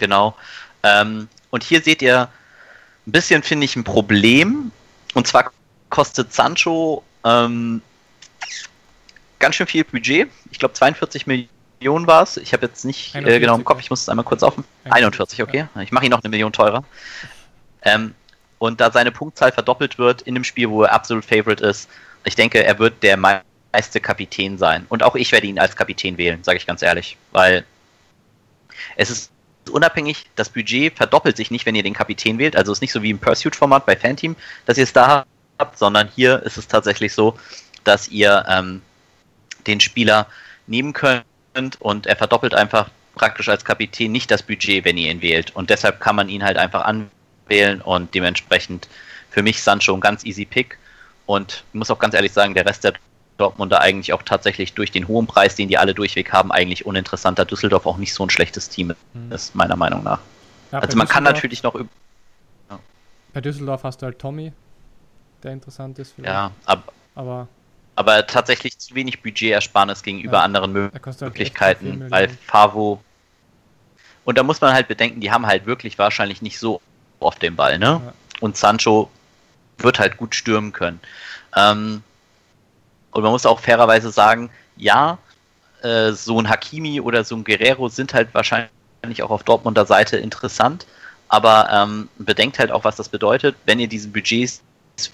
[0.00, 0.36] Genau.
[0.82, 2.28] Ähm, und hier seht ihr
[3.06, 4.72] ein bisschen, finde ich, ein Problem.
[5.14, 5.52] Und zwar
[5.88, 7.82] kostet Sancho ähm,
[9.38, 10.28] ganz schön viel Budget.
[10.50, 12.36] Ich glaube 42 Millionen war es.
[12.36, 14.64] Ich habe jetzt nicht äh, genau im Kopf, ich muss es einmal kurz offen.
[14.84, 15.66] 41, okay.
[15.80, 16.84] Ich mache ihn noch eine Million teurer.
[17.82, 18.14] Ähm,
[18.58, 21.88] und da seine Punktzahl verdoppelt wird in dem Spiel, wo er absolut Favorite ist,
[22.24, 24.84] ich denke, er wird der meiste Kapitän sein.
[24.90, 27.16] Und auch ich werde ihn als Kapitän wählen, sage ich ganz ehrlich.
[27.32, 27.64] Weil
[28.96, 29.30] es ist
[29.70, 32.56] unabhängig, das Budget verdoppelt sich nicht, wenn ihr den Kapitän wählt.
[32.56, 35.24] Also es ist nicht so wie im Pursuit-Format bei Fanteam, dass ihr es da
[35.58, 37.38] habt, sondern hier ist es tatsächlich so,
[37.84, 38.82] dass ihr ähm,
[39.66, 40.26] den Spieler
[40.66, 41.24] nehmen könnt
[41.78, 45.54] und er verdoppelt einfach praktisch als Kapitän nicht das Budget, wenn ihr ihn wählt.
[45.54, 48.88] Und deshalb kann man ihn halt einfach anwählen und dementsprechend
[49.30, 50.78] für mich Sancho ein ganz easy Pick.
[51.26, 52.94] Und ich muss auch ganz ehrlich sagen, der Rest der
[53.40, 57.44] Dortmunder eigentlich auch tatsächlich durch den hohen Preis, den die alle durchweg haben, eigentlich uninteressanter.
[57.44, 59.32] Düsseldorf auch nicht so ein schlechtes Team hm.
[59.32, 60.20] ist, meiner Meinung nach.
[60.72, 61.74] Ja, also man kann natürlich noch.
[61.74, 62.78] Ja.
[63.32, 64.52] Bei Düsseldorf hast du halt Tommy,
[65.42, 66.12] der interessant ist.
[66.12, 66.32] Vielleicht.
[66.32, 67.48] Ja, ab, aber.
[67.96, 73.02] Aber tatsächlich zu wenig Budgetersparnis gegenüber ja, anderen halt Möglichkeiten, halt weil Favo.
[74.24, 76.80] Und da muss man halt bedenken, die haben halt wirklich wahrscheinlich nicht so
[77.18, 78.00] oft den Ball, ne?
[78.40, 79.10] Und Sancho
[79.78, 81.00] wird halt gut stürmen können.
[81.56, 82.02] Ähm,
[83.12, 85.18] und man muss auch fairerweise sagen, ja,
[85.82, 90.16] äh, so ein Hakimi oder so ein Guerrero sind halt wahrscheinlich auch auf Dortmunder Seite
[90.16, 90.86] interessant,
[91.28, 94.62] aber ähm, bedenkt halt auch, was das bedeutet, wenn ihr diese Budgets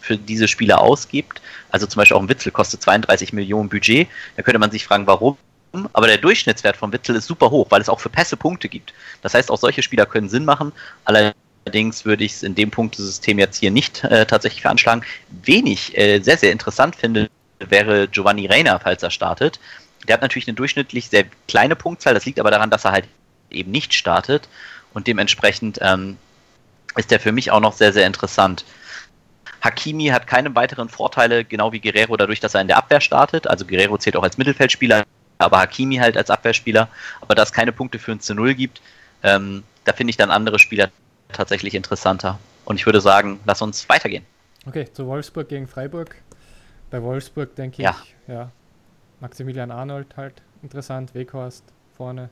[0.01, 1.41] für diese Spieler ausgibt.
[1.71, 4.09] Also zum Beispiel auch ein Witzel kostet 32 Millionen Budget.
[4.37, 5.37] Da könnte man sich fragen, warum.
[5.93, 8.95] Aber der Durchschnittswert von Witzel ist super hoch, weil es auch für Pässe Punkte gibt.
[9.23, 10.73] Das heißt, auch solche Spieler können Sinn machen.
[11.05, 15.05] Allerdings würde ich es in dem Punktesystem jetzt hier nicht äh, tatsächlich veranschlagen.
[15.43, 17.29] Wen ich äh, sehr, sehr interessant finde,
[17.59, 19.59] wäre Giovanni Reina, falls er startet.
[20.07, 23.09] Der hat natürlich eine durchschnittlich sehr kleine Punktzahl, das liegt aber daran, dass er halt
[23.51, 24.49] eben nicht startet
[24.93, 26.17] und dementsprechend ähm,
[26.97, 28.65] ist der für mich auch noch sehr, sehr interessant.
[29.61, 33.47] Hakimi hat keine weiteren Vorteile, genau wie Guerrero, dadurch, dass er in der Abwehr startet.
[33.47, 35.05] Also Guerrero zählt auch als Mittelfeldspieler,
[35.39, 36.89] aber Hakimi halt als Abwehrspieler.
[37.21, 38.81] Aber da es keine Punkte für ein zu Null gibt,
[39.23, 40.91] ähm, da finde ich dann andere Spieler
[41.33, 42.39] tatsächlich interessanter.
[42.65, 44.25] Und ich würde sagen, lass uns weitergehen.
[44.67, 46.17] Okay, zu Wolfsburg gegen Freiburg.
[46.97, 47.95] Bei Wolfsburg denke ja.
[48.03, 48.51] ich, ja,
[49.21, 51.63] Maximilian Arnold halt interessant, Weghorst
[51.95, 52.31] vorne.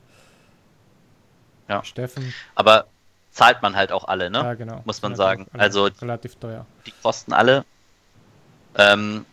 [1.68, 1.84] Ja.
[1.84, 2.32] Steffen.
[2.54, 2.86] Aber
[3.30, 4.38] zahlt man halt auch alle, ne?
[4.38, 4.80] Ja, genau.
[4.86, 5.46] Muss man sagen.
[5.52, 6.64] Also relativ teuer.
[6.86, 7.66] Die kosten alle.
[8.78, 9.26] Ähm,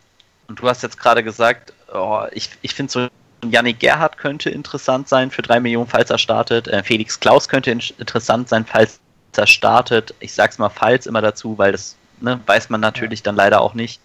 [0.50, 3.08] und du hast jetzt gerade gesagt, oh, ich, ich finde so
[3.50, 6.68] Yannick Gerhardt könnte interessant sein für drei Millionen, falls er startet.
[6.68, 9.00] Äh, Felix Klaus könnte in interessant sein, falls
[9.38, 10.14] er startet.
[10.20, 13.24] Ich sag's mal falls immer dazu, weil das ne, weiß man natürlich ja.
[13.24, 14.02] dann leider auch nicht.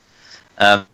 [0.60, 0.84] Ähm,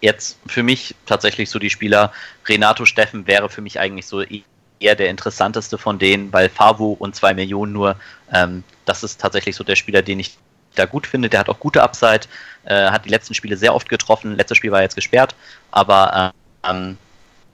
[0.00, 2.12] jetzt für mich tatsächlich so die Spieler,
[2.46, 7.16] Renato Steffen wäre für mich eigentlich so eher der interessanteste von denen, weil Favo und
[7.16, 7.96] zwei Millionen nur,
[8.32, 10.36] ähm, das ist tatsächlich so der Spieler, den ich
[10.74, 11.30] da gut finde.
[11.30, 12.22] Der hat auch gute Upside,
[12.64, 14.36] äh, hat die letzten Spiele sehr oft getroffen.
[14.36, 15.34] Letztes Spiel war jetzt gesperrt,
[15.70, 16.32] aber
[16.68, 16.98] ähm,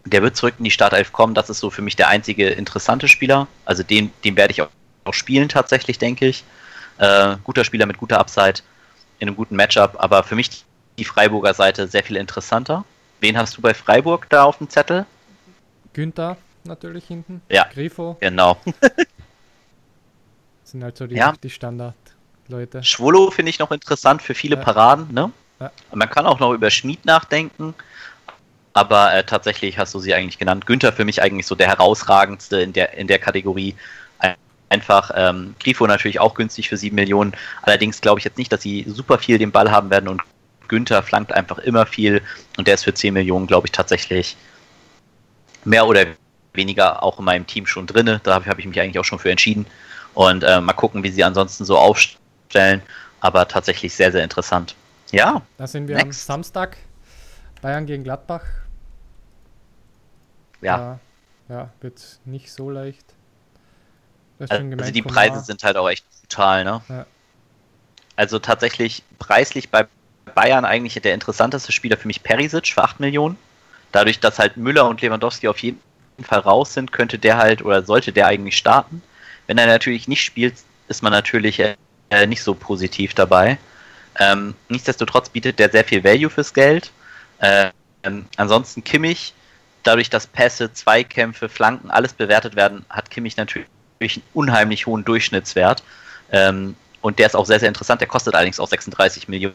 [0.05, 1.35] der wird zurück in die Startelf kommen.
[1.35, 3.47] Das ist so für mich der einzige interessante Spieler.
[3.65, 4.69] Also den, den werde ich auch,
[5.05, 6.43] auch spielen tatsächlich, denke ich.
[6.99, 8.63] Äh, guter Spieler mit guter Upside
[9.19, 10.65] in einem guten Matchup, aber für mich
[11.01, 12.85] die Freiburger Seite sehr viel interessanter.
[13.21, 15.07] Wen hast du bei Freiburg da auf dem Zettel?
[15.95, 17.43] Günther natürlich hinten.
[17.49, 17.67] Ja.
[17.73, 18.17] Grifo.
[18.21, 18.59] Genau.
[20.65, 21.33] sind halt so die, ja.
[21.43, 22.85] die Standard-Leute.
[22.85, 24.63] Schwolo finde ich noch interessant für viele ja.
[24.63, 25.13] Paraden.
[25.13, 25.33] Ne?
[25.59, 25.73] Ja.
[25.93, 27.75] Man kann auch noch über Schmied nachdenken.
[28.73, 30.67] Aber äh, tatsächlich hast du sie eigentlich genannt.
[30.67, 33.75] Günther für mich eigentlich so der herausragendste in der, in der Kategorie.
[34.69, 37.33] Einfach ähm, Grifo natürlich auch günstig für 7 Millionen.
[37.63, 40.23] Allerdings glaube ich jetzt nicht, dass sie super viel den Ball haben werden und
[40.71, 42.23] Günther flankt einfach immer viel
[42.57, 44.37] und der ist für 10 Millionen, glaube ich, tatsächlich
[45.65, 46.07] mehr oder
[46.53, 48.21] weniger auch in meinem Team schon drin.
[48.23, 49.67] Da habe hab ich mich eigentlich auch schon für entschieden.
[50.15, 52.83] Und äh, mal gucken, wie sie ansonsten so aufstellen.
[53.21, 54.77] Aber tatsächlich sehr, sehr interessant.
[55.11, 55.43] Ja.
[55.59, 56.31] Da sind wir next.
[56.31, 56.77] am Samstag.
[57.61, 58.45] Bayern gegen Gladbach.
[60.63, 60.99] Ja.
[61.49, 63.05] Da, ja, wird nicht so leicht.
[64.39, 66.81] Also, gemeint, also die Preise sind halt auch echt brutal, ne?
[66.89, 67.07] Ja.
[68.17, 69.87] Also tatsächlich preislich bei
[70.31, 73.37] Bayern eigentlich der interessanteste Spieler für mich Perisic für 8 Millionen.
[73.93, 75.81] Dadurch, dass halt Müller und Lewandowski auf jeden
[76.23, 79.03] Fall raus sind, könnte der halt oder sollte der eigentlich starten.
[79.47, 80.55] Wenn er natürlich nicht spielt,
[80.89, 81.77] ist man natürlich äh,
[82.27, 83.59] nicht so positiv dabei.
[84.19, 86.93] Ähm, nichtsdestotrotz bietet der sehr viel Value fürs Geld.
[87.41, 89.35] Ähm, ansonsten Kimmich,
[89.83, 93.69] dadurch, dass Pässe, Zweikämpfe, Flanken, alles bewertet werden, hat Kimmich natürlich
[94.01, 95.83] einen unheimlich hohen Durchschnittswert.
[96.33, 98.01] Ähm, und der ist auch sehr, sehr interessant.
[98.01, 99.55] Der kostet allerdings auch 36 Millionen.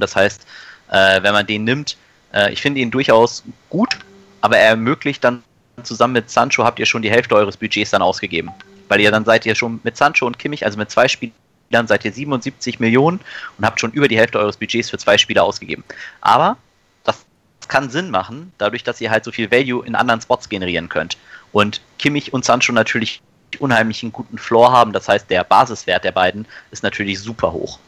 [0.00, 0.46] Das heißt,
[0.90, 1.96] äh, wenn man den nimmt,
[2.32, 3.98] äh, ich finde ihn durchaus gut,
[4.40, 5.42] aber er ermöglicht dann
[5.82, 8.50] zusammen mit Sancho habt ihr schon die Hälfte eures Budgets dann ausgegeben.
[8.88, 12.04] Weil ihr dann seid ihr schon mit Sancho und Kimmich, also mit zwei Spielern, seid
[12.04, 13.20] ihr 77 Millionen
[13.58, 15.84] und habt schon über die Hälfte eures Budgets für zwei Spieler ausgegeben.
[16.20, 16.56] Aber
[17.04, 17.26] das
[17.68, 21.18] kann Sinn machen, dadurch, dass ihr halt so viel Value in anderen Spots generieren könnt.
[21.52, 23.20] Und Kimmich und Sancho natürlich
[23.58, 24.92] unheimlich einen guten Floor haben.
[24.92, 27.78] Das heißt, der Basiswert der beiden ist natürlich super hoch.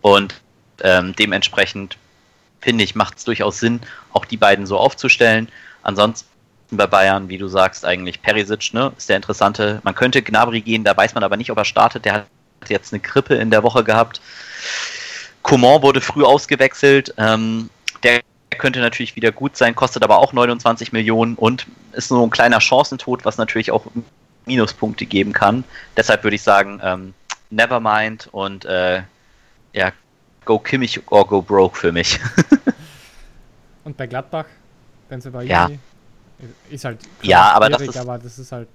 [0.00, 0.40] Und
[0.82, 1.96] ähm, dementsprechend
[2.60, 3.80] finde ich, macht es durchaus Sinn,
[4.12, 5.48] auch die beiden so aufzustellen.
[5.82, 6.28] Ansonsten
[6.70, 9.80] bei Bayern, wie du sagst, eigentlich Perisic, ne, ist der interessante.
[9.84, 12.04] Man könnte Gnabry gehen, da weiß man aber nicht, ob er startet.
[12.04, 12.26] Der hat
[12.68, 14.20] jetzt eine Grippe in der Woche gehabt.
[15.42, 17.14] Coman wurde früh ausgewechselt.
[17.16, 17.70] Ähm,
[18.02, 18.20] der
[18.58, 22.60] könnte natürlich wieder gut sein, kostet aber auch 29 Millionen und ist so ein kleiner
[22.60, 23.86] Chancentod, was natürlich auch
[24.44, 25.64] Minuspunkte geben kann.
[25.96, 27.14] Deshalb würde ich sagen, ähm,
[27.50, 29.02] Nevermind und äh,
[29.72, 29.92] ja,
[30.48, 32.18] go Kimmich or go broke für mich.
[33.84, 34.46] und bei Gladbach,
[35.10, 35.68] wenn sie bei ja.
[36.70, 38.68] ist halt ja, aber das ist, aber das ist halt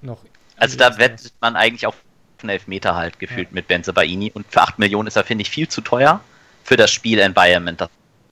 [0.00, 0.24] noch.
[0.56, 1.94] Also da wettet man eigentlich auf
[2.40, 3.54] einen Elfmeter halt gefühlt ja.
[3.54, 6.20] mit Benze Baini und für 8 Millionen ist er, finde ich, viel zu teuer
[6.64, 7.90] für das Spiel-Environment, das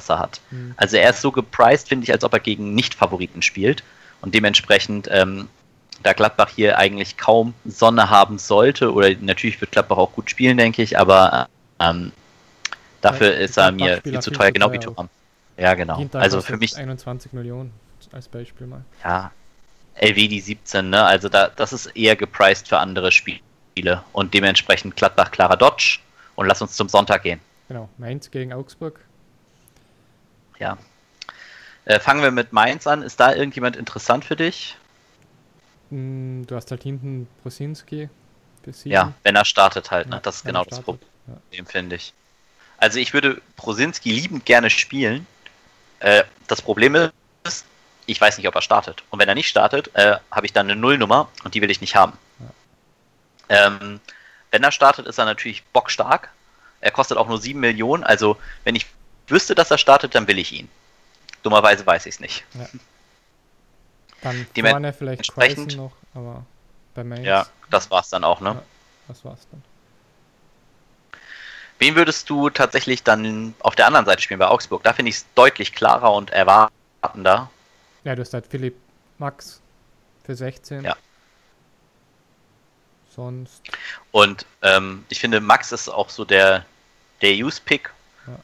[0.08, 0.40] er hat.
[0.50, 0.72] Mhm.
[0.78, 3.84] Also er ist so gepriced, finde ich, als ob er gegen Nicht-Favoriten spielt
[4.22, 5.48] und dementsprechend ähm,
[6.02, 10.56] da Gladbach hier eigentlich kaum Sonne haben sollte, oder natürlich wird Gladbach auch gut spielen,
[10.56, 11.48] denke ich, aber
[11.80, 12.12] ähm,
[13.00, 15.08] dafür ja, ist er mir viel zu teuer, genau wie Thuram.
[15.56, 16.04] Ja, genau.
[16.12, 17.72] Also für mich 21 Millionen
[18.12, 18.84] als Beispiel mal.
[19.02, 19.30] Ja,
[19.96, 21.04] LW 17, ne?
[21.04, 26.00] Also da, das ist eher gepriced für andere Spiele und dementsprechend Gladbach klarer Dodge
[26.34, 27.40] und lass uns zum Sonntag gehen.
[27.68, 29.00] Genau, Mainz gegen Augsburg.
[30.58, 30.76] Ja.
[31.84, 33.02] Äh, fangen wir mit Mainz an.
[33.02, 34.76] Ist da irgendjemand interessant für dich?
[35.90, 38.08] Hm, du hast halt hinten Brosinski.
[38.84, 40.20] Ja, wenn er startet halt, ne?
[40.22, 41.64] das ist genau das Problem, ja.
[41.64, 42.12] finde ich.
[42.78, 45.26] Also ich würde Brosinski liebend gerne spielen.
[46.00, 47.64] Äh, das Problem ist,
[48.06, 49.02] ich weiß nicht, ob er startet.
[49.10, 51.80] Und wenn er nicht startet, äh, habe ich dann eine Nullnummer und die will ich
[51.80, 52.18] nicht haben.
[53.48, 53.66] Ja.
[53.66, 54.00] Ähm,
[54.50, 56.30] wenn er startet, ist er natürlich bockstark.
[56.80, 58.04] Er kostet auch nur 7 Millionen.
[58.04, 58.86] Also wenn ich
[59.28, 60.68] wüsste, dass er startet, dann will ich ihn.
[61.42, 62.44] Dummerweise weiß ich es nicht.
[62.54, 62.68] Ja.
[64.22, 66.46] Dann vorne vielleicht Quaison noch, aber
[66.94, 67.26] bei Mainz.
[67.26, 68.50] Ja, das war's dann auch, ne?
[68.54, 68.62] Ja,
[69.06, 69.62] das war's dann.
[71.84, 74.82] Wen würdest du tatsächlich dann auf der anderen Seite spielen bei Augsburg?
[74.84, 77.50] Da finde ich es deutlich klarer und erwartender.
[78.04, 78.74] Ja, du hast halt Philipp
[79.18, 79.60] Max
[80.24, 80.82] für 16.
[80.82, 80.96] Ja.
[83.14, 83.60] Sonst.
[84.12, 86.64] Und ähm, ich finde, Max ist auch so der,
[87.20, 87.90] der Use-Pick.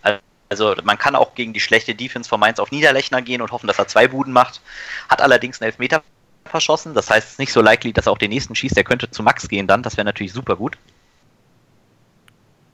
[0.04, 0.20] Ja.
[0.50, 3.68] Also man kann auch gegen die schlechte Defense von Mainz auf Niederlechner gehen und hoffen,
[3.68, 4.60] dass er zwei Buden macht.
[5.08, 6.02] Hat allerdings einen Elfmeter
[6.44, 6.92] verschossen.
[6.92, 8.76] Das heißt, es ist nicht so likely, dass er auch den nächsten schießt.
[8.76, 9.82] Der könnte zu Max gehen dann.
[9.82, 10.76] Das wäre natürlich super gut.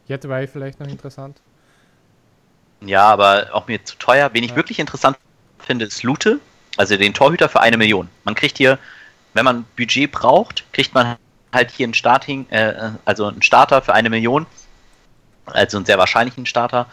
[0.09, 1.41] Jetzt war vielleicht noch interessant.
[2.81, 4.31] Ja, aber auch mir zu teuer.
[4.33, 4.57] Wen ich ja.
[4.57, 5.17] wirklich interessant
[5.59, 6.41] finde, ist Lute.
[6.77, 8.09] Also den Torhüter für eine Million.
[8.25, 8.79] Man kriegt hier,
[9.35, 11.17] wenn man Budget braucht, kriegt man
[11.53, 14.47] halt hier einen Starting, äh, also einen Starter für eine Million.
[15.47, 16.87] Also einen sehr wahrscheinlichen Starter.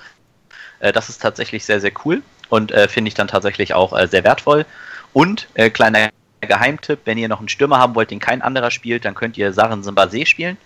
[0.79, 4.07] Äh, das ist tatsächlich sehr, sehr cool und äh, finde ich dann tatsächlich auch äh,
[4.07, 4.65] sehr wertvoll.
[5.11, 6.09] Und äh, kleiner
[6.41, 9.53] Geheimtipp, wenn ihr noch einen Stürmer haben wollt, den kein anderer spielt, dann könnt ihr
[9.53, 10.57] Sachen Simbase spielen.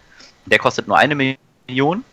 [0.45, 2.03] Der kostet nur eine Million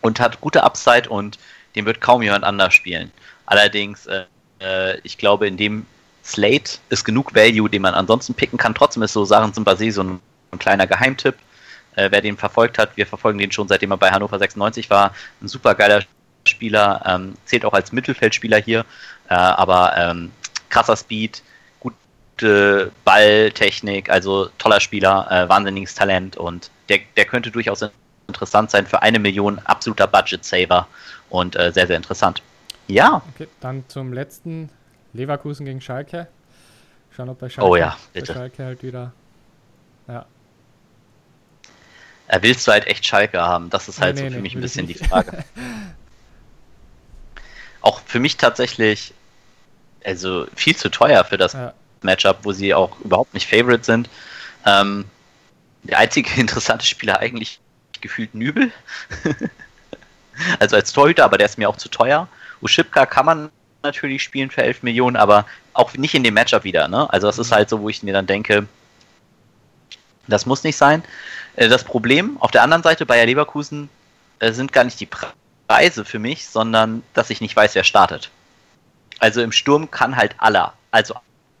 [0.00, 1.38] und hat gute Upside und
[1.74, 3.12] den wird kaum jemand anders spielen.
[3.46, 4.24] Allerdings, äh,
[4.60, 5.86] äh, ich glaube, in dem
[6.24, 8.74] Slate ist genug Value, den man ansonsten picken kann.
[8.74, 10.20] Trotzdem ist so Sachen Simbase so ein,
[10.52, 11.34] ein kleiner Geheimtipp.
[11.96, 15.14] Äh, wer den verfolgt hat, wir verfolgen den schon seitdem er bei Hannover 96 war.
[15.40, 16.02] Ein super geiler
[16.46, 18.80] Spieler, ähm, zählt auch als Mittelfeldspieler hier,
[19.28, 20.30] äh, aber ähm,
[20.68, 21.42] krasser Speed,
[21.80, 27.84] gute Balltechnik, also toller Spieler, äh, wahnsinniges Talent und der, der könnte durchaus
[28.28, 30.86] interessant sein für eine Million, absoluter Budget-Saver
[31.30, 32.42] und äh, sehr, sehr interessant.
[32.86, 33.22] Ja.
[33.34, 34.70] Okay, dann zum letzten
[35.14, 36.28] Leverkusen gegen Schalke.
[37.16, 38.32] Schauen, ob bei Schalke, oh ja, bitte.
[38.32, 39.12] Bei Schalke halt wieder.
[40.06, 40.26] Ja.
[42.28, 43.70] Er willst du halt echt Schalke haben?
[43.70, 45.44] Das ist halt nee, so nee, für mich ein bisschen die Frage.
[47.80, 49.14] auch für mich tatsächlich,
[50.04, 51.72] also viel zu teuer für das ja.
[52.02, 54.10] Matchup, wo sie auch überhaupt nicht Favorite sind.
[54.66, 55.06] Ähm,
[55.82, 57.58] der einzige interessante Spieler eigentlich
[58.00, 58.70] gefühlt Nübel.
[60.58, 62.28] also als Torhüter, aber der ist mir auch zu teuer.
[62.60, 63.50] Uschipka kann man
[63.82, 66.88] natürlich spielen für 11 Millionen, aber auch nicht in dem Matchup wieder.
[66.88, 67.10] Ne?
[67.12, 68.66] Also das ist halt so, wo ich mir dann denke,
[70.26, 71.02] das muss nicht sein.
[71.56, 73.88] Äh, das Problem auf der anderen Seite bei Leverkusen
[74.40, 75.08] äh, sind gar nicht die
[75.66, 78.30] Preise für mich, sondern dass ich nicht weiß, wer startet.
[79.18, 81.14] Also im Sturm kann halt aller, also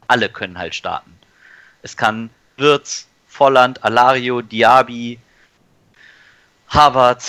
[0.06, 1.18] alle können halt starten.
[1.82, 5.18] Es kann Wirtz, Volland, Alario, Diaby,
[6.68, 7.22] Harvard,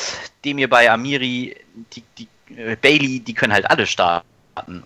[0.43, 1.55] Demir bei Amiri,
[1.93, 4.25] die, die, äh, Bailey, die können halt alle starten.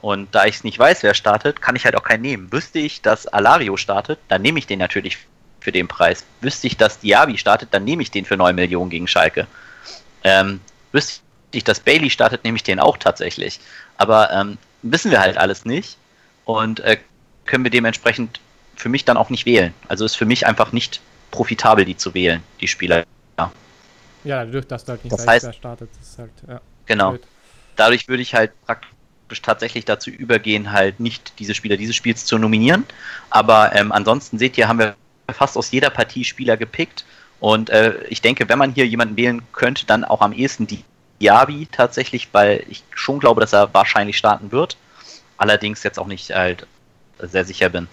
[0.01, 2.51] Und da ich es nicht weiß, wer startet, kann ich halt auch keinen nehmen.
[2.51, 5.17] Wüsste ich, dass Alario startet, dann nehme ich den natürlich
[5.59, 6.23] für den Preis.
[6.41, 9.47] Wüsste ich, dass Diaby startet, dann nehme ich den für 9 Millionen gegen Schalke.
[10.23, 10.59] Ähm,
[10.91, 13.59] wüsste ich, dass Bailey startet, nehme ich den auch tatsächlich.
[13.97, 15.97] Aber ähm, wissen wir halt alles nicht.
[16.45, 16.97] Und äh,
[17.45, 18.39] können wir dementsprechend
[18.75, 19.73] für mich dann auch nicht wählen.
[19.87, 23.05] Also ist für mich einfach nicht profitabel, die zu wählen, die Spieler.
[24.23, 26.61] Ja, dadurch, dass du halt nicht das heißt, wer startet, ist halt, ja.
[26.85, 27.11] Genau.
[27.11, 27.23] Blöd.
[27.75, 32.37] Dadurch würde ich halt praktisch tatsächlich dazu übergehen, halt nicht diese Spieler dieses Spiels zu
[32.37, 32.85] nominieren.
[33.29, 34.95] Aber ähm, ansonsten seht ihr, haben wir
[35.31, 37.05] fast aus jeder Partie Spieler gepickt.
[37.39, 40.83] Und äh, ich denke, wenn man hier jemanden wählen könnte, dann auch am ehesten die
[41.19, 44.77] Diaby tatsächlich, weil ich schon glaube, dass er wahrscheinlich starten wird.
[45.37, 46.67] Allerdings jetzt auch nicht halt
[47.19, 47.87] sehr sicher bin.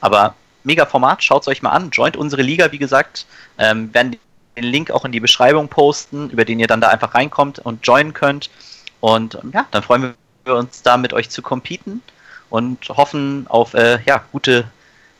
[0.00, 0.34] Aber
[0.64, 1.90] mega Format, schaut es euch mal an.
[1.90, 3.26] Joint unsere Liga, wie gesagt.
[3.58, 4.16] Ähm, werden
[4.56, 7.86] den Link auch in die Beschreibung posten, über den ihr dann da einfach reinkommt und
[7.86, 8.50] joinen könnt.
[9.00, 10.14] Und ähm, ja, dann freuen
[10.44, 12.02] wir uns da mit euch zu competen
[12.50, 14.64] und hoffen auf äh, ja, gute,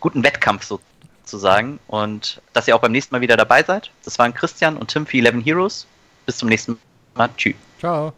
[0.01, 1.79] guten Wettkampf sozusagen.
[1.89, 3.91] Und dass ihr auch beim nächsten Mal wieder dabei seid.
[4.05, 5.87] Das waren Christian und Tim für 11 Heroes.
[6.27, 6.79] Bis zum nächsten
[7.15, 7.31] Mal.
[7.37, 7.57] Tschüss.
[7.79, 8.13] Ciao.